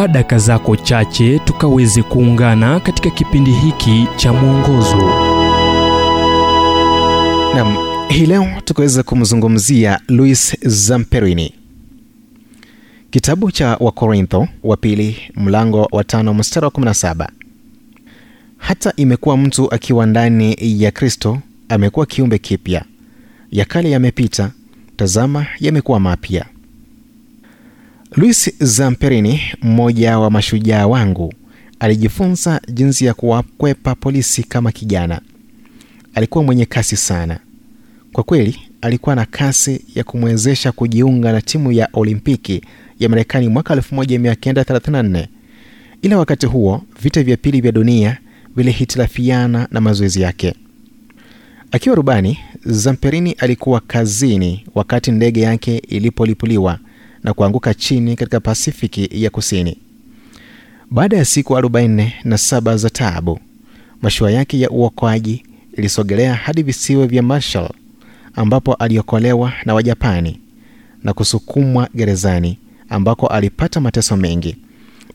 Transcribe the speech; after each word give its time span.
chukua 0.00 0.08
daka 0.12 0.38
zako 0.38 0.76
chache 0.76 1.38
tukaweze 1.38 2.02
kuungana 2.02 2.80
katika 2.80 3.10
kipindi 3.10 3.50
hiki 3.52 4.06
cha 4.16 4.32
mwongozo. 4.32 4.96
Nam 7.54 7.76
hii 8.08 8.26
leo 8.26 8.46
tukaweza 8.64 9.02
kumzungumzia 9.02 10.00
luis 10.08 10.56
zamperini. 10.62 11.54
Kitabu 13.10 13.50
cha 13.50 13.76
wakorintho 13.80 14.48
wa 14.62 14.76
pili 14.76 15.16
mlango 15.34 15.88
wa 15.92 16.04
tano 16.04 16.34
mstari 16.34 16.66
wa 16.66 16.72
17 16.72 17.28
hata 18.58 18.92
imekuwa 18.96 19.36
mtu 19.36 19.74
akiwa 19.74 20.06
ndani 20.06 20.56
ya 20.60 20.90
kristo 20.90 21.38
amekuwa 21.68 22.06
kiumbe 22.06 22.38
kipya. 22.38 22.84
Ya 23.52 23.64
kale 23.64 23.90
yamepita 23.90 24.50
tazama 24.96 25.46
yamekuwa 25.60 26.00
mapya 26.00 26.46
luis 28.16 28.50
zamperini 28.60 29.40
mmoja 29.62 30.18
wa 30.18 30.30
mashujaa 30.30 30.86
wangu 30.86 31.34
alijifunza 31.80 32.60
jinsi 32.72 33.04
ya 33.04 33.14
kuwakwepa 33.14 33.94
polisi 33.94 34.42
kama 34.42 34.72
kijana. 34.72 35.20
Alikuwa 36.14 36.44
mwenye 36.44 36.66
kasi 36.66 36.96
sana. 36.96 37.38
Kwa 38.12 38.24
kweli 38.24 38.56
alikuwa 38.80 39.14
na 39.14 39.24
kasi 39.26 39.84
ya 39.94 40.04
kumwezesha 40.04 40.72
kujiunga 40.72 41.32
na 41.32 41.40
timu 41.42 41.72
ya 41.72 41.88
olimpiki 41.92 42.62
ya 43.00 43.08
marekani 43.08 43.48
mwaka 43.48 43.74
1934 43.74 45.26
ila 46.02 46.18
wakati 46.18 46.46
huo 46.46 46.82
vita 47.02 47.22
vya 47.22 47.36
pili 47.36 47.60
vya 47.60 47.72
dunia 47.72 48.18
vilihitilafiana 48.56 49.68
na 49.70 49.80
mazoezi 49.80 50.20
yake. 50.20 50.54
Akiwa 51.72 51.96
rubani 51.96 52.38
zamperini 52.64 53.32
alikuwa 53.32 53.80
kazini 53.80 54.64
wakati 54.74 55.10
ndege 55.12 55.40
yake 55.40 55.78
ilipolipuliwa 55.78 56.78
na 57.24 57.34
kuanguka 57.34 57.74
chini 57.74 58.16
katika 58.16 58.40
pasifiki 58.40 59.08
ya 59.12 59.30
kusini. 59.30 59.78
Baada 60.90 61.16
ya 61.16 61.24
siku 61.24 61.52
47 61.54 62.76
za 62.76 62.90
taabu 62.90 63.38
mashua 64.02 64.30
yake 64.30 64.60
ya 64.60 64.70
uokoaji 64.70 65.42
ilisogelea 65.76 66.34
hadi 66.34 66.62
visiwa 66.62 67.06
vya 67.06 67.22
marshall 67.22 67.70
ambapo 68.34 68.74
aliokolewa 68.74 69.52
na 69.64 69.74
wajapani 69.74 70.40
na 71.04 71.12
kusukumwa 71.12 71.88
gerezani 71.94 72.58
ambako 72.88 73.26
alipata 73.26 73.80
mateso 73.80 74.16
mengi 74.16 74.56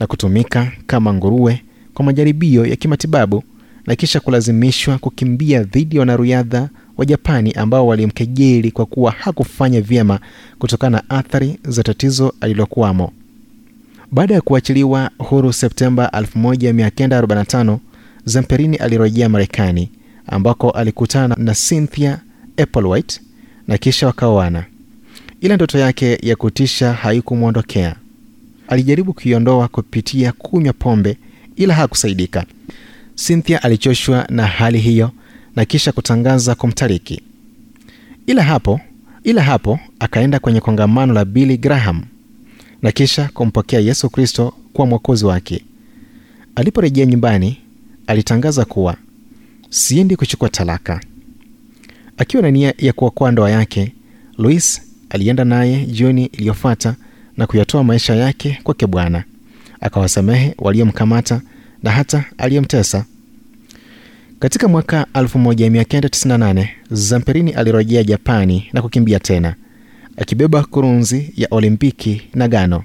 na 0.00 0.06
kutumika 0.06 0.72
kama 0.86 1.14
nguruwe 1.14 1.62
kwa 1.94 2.04
majaribio 2.04 2.66
ya 2.66 2.76
kimatibabu 2.76 3.44
na 3.86 3.96
kisha 3.96 4.20
kulazimishwa 4.20 4.98
kukimbia 4.98 5.62
dhidi 5.62 5.96
ya 5.96 6.00
wanariadha 6.00 6.68
wa 6.96 7.04
japani 7.06 7.52
ambao 7.52 7.86
walimkejeli 7.86 8.70
kwa 8.70 8.86
kuwa 8.86 9.12
hakufanya 9.12 9.80
vyema 9.80 10.20
kutokana 10.58 10.96
na 11.08 11.10
athari 11.18 11.58
za 11.68 11.82
tatizo 11.82 12.34
alilokuwamo. 12.40 13.12
Baada 14.12 14.34
ya 14.34 14.40
kuachiliwa 14.40 15.10
huru 15.18 15.52
septemba 15.52 16.06
1945 16.06 17.78
zamperini 18.24 18.76
alirejea 18.76 19.28
marekani 19.28 19.90
ambako 20.26 20.70
alikutana 20.70 21.36
na 21.38 21.54
cynthia 21.54 22.18
applewhite 22.56 23.20
na 23.68 23.78
kisha 23.78 24.06
wakaoana. 24.06 24.64
Ila 25.40 25.54
ndoto 25.54 25.78
yake 25.78 26.18
ya 26.22 26.36
kutisha 26.36 26.92
haikumwondokea. 26.92 27.96
Alijaribu 28.68 29.12
kuiondoa 29.12 29.68
kupitia 29.68 30.32
kunywa 30.32 30.72
pombe 30.72 31.16
ila 31.56 31.74
hakusaidika. 31.74 32.44
Cynthia 33.26 33.62
alichoshwa 33.62 34.26
na 34.30 34.46
hali 34.46 34.78
hiyo 34.78 35.10
na 35.56 35.64
kisha 35.64 35.92
kutangaza 35.92 36.54
kumtariki. 36.54 37.22
Ila 38.26 38.42
hapo 38.42 38.80
ila 39.24 39.42
hapo 39.42 39.80
akaenda 39.98 40.38
kwenye 40.38 40.60
kongamano 40.60 41.12
la 41.14 41.24
billy 41.24 41.56
graham 41.56 42.02
na 42.82 42.92
kisha 42.92 43.30
kumpokea 43.34 43.80
yesu 43.80 44.10
kristo 44.10 44.54
kuwa 44.72 44.86
mwokozi 44.86 45.24
wake. 45.24 45.64
Aliporejea 46.54 47.06
nyumbani 47.06 47.58
alitangaza 48.06 48.64
kuwa 48.64 48.96
siendi 49.70 50.16
kuchukua 50.16 50.48
talaka. 50.48 51.00
Akiwa 52.16 52.42
na 52.42 52.50
nia 52.50 52.74
ya 52.78 52.92
kuokoa 52.92 53.30
ndoa 53.32 53.50
yake 53.50 53.92
louis 54.38 54.82
alienda 55.10 55.44
naye 55.44 55.86
jioni 55.86 56.24
iliyofuata 56.26 56.94
na 57.36 57.46
kuyatoa 57.46 57.84
maisha 57.84 58.14
yake 58.14 58.58
kwake 58.62 58.86
bwana. 58.86 59.24
Akawasamehe 59.80 60.54
waliomkamata 60.58 61.40
na 61.82 61.90
hata 61.90 62.24
aliyemtesa 62.38 63.04
katika 64.38 64.68
mwaka 64.68 65.06
1998 65.14 66.68
zamperini 66.90 67.50
alirejea 67.52 68.02
japani 68.04 68.66
na 68.72 68.82
kukimbia 68.82 69.20
tena 69.20 69.54
akibeba 70.16 70.62
kurunzi 70.62 71.32
ya 71.36 71.48
olimpiki 71.50 72.22
na 72.34 72.48
gano. 72.48 72.84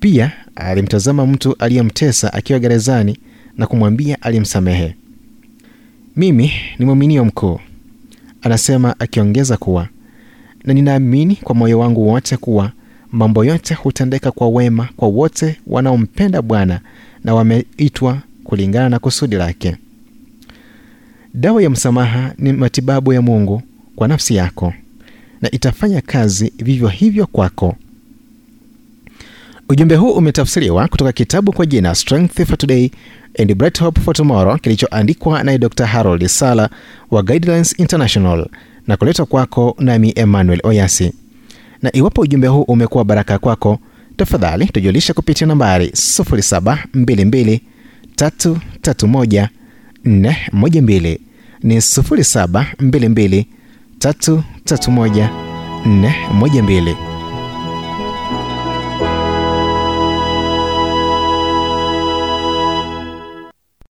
Pia 0.00 0.32
alimtazama 0.56 1.26
mtu 1.26 1.56
aliyemtesa 1.58 2.32
akiwa 2.32 2.58
gerezani 2.58 3.18
na 3.56 3.66
kumwambia 3.66 4.22
alimsamehe. 4.22 4.94
Mimi 6.16 6.52
ni 6.78 6.86
mwaminio 6.86 7.24
mkuu 7.24 7.60
anasema 8.42 9.00
akiongeza 9.00 9.56
kuwa 9.56 9.88
na 10.64 10.74
ninaamini 10.74 11.36
kwa 11.36 11.54
moyo 11.54 11.78
wangu 11.78 12.08
wote 12.08 12.36
kuwa 12.36 12.72
mambo 13.12 13.44
yote 13.44 13.74
hutendeka 13.74 14.30
kwa 14.30 14.48
wema 14.48 14.88
kwa 14.96 15.08
wote 15.08 15.56
wanaompenda 15.66 16.42
bwana 16.42 16.80
na 17.24 17.34
wameitwa 17.34 18.18
kulingana 18.44 18.88
na 18.88 18.98
kusudi 18.98 19.36
lake 19.36 19.76
dawa 21.34 21.62
ya 21.62 21.70
msamaha 21.70 22.32
ni 22.38 22.52
matibabu 22.52 23.12
ya 23.12 23.22
mungu 23.22 23.62
kwa 23.96 24.08
nafsi 24.08 24.34
yako 24.36 24.74
na 25.42 25.50
itafanya 25.50 26.00
kazi 26.00 26.52
vivyo 26.58 26.88
hivyo 26.88 27.26
kwako. 27.26 27.76
Ujumbe 29.68 29.96
huu 29.96 30.10
umetafsiriwa 30.12 30.88
kutoka 30.88 31.12
kitabu 31.12 31.52
kwa 31.52 31.66
jina 31.66 31.94
strength 31.94 32.44
for 32.44 32.58
today 32.58 32.90
and 33.38 33.54
bright 33.54 33.80
hope 33.80 34.00
for 34.00 34.14
tomorrow 34.14 34.58
kilichoandikwa 34.58 35.44
naye 35.44 35.58
dr 35.58 35.86
harold 35.86 36.26
sala 36.26 36.70
wa 37.10 37.22
guidelines 37.22 37.78
international 37.78 38.46
na 38.86 38.96
kuletwa 38.96 39.26
kwako 39.26 39.76
nami 39.78 40.12
emmanuel 40.16 40.60
oyasi. 40.62 41.12
Na 41.82 41.96
iwapo 41.96 42.20
ujumbe 42.20 42.46
huu 42.46 42.62
umekuwa 42.62 43.04
baraka 43.04 43.38
kwako 43.38 43.78
tafadhali 44.16 44.66
tujulisha 44.66 45.14
kupitia 45.14 45.46
nambari 45.46 45.86
722 45.86 47.60
331 48.16 49.48
412 50.08 51.18
ni 51.62 51.76
722 51.76 53.44
331 53.98 55.28
412 56.40 57.17